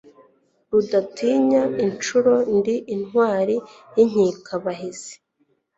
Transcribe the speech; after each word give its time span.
Rudatinya 0.71 1.61
inshuro, 1.85 2.33
ndi 2.57 2.75
intwali 2.95 3.55
y'inkikabahizi. 3.95 5.13